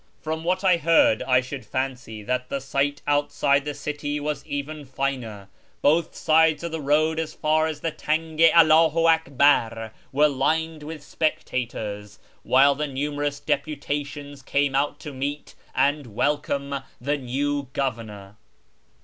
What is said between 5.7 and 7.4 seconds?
Both sides" of the road as